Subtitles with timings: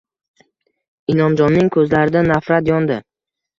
[1.15, 3.01] Inomjonning ko`zlarida nafrat yondi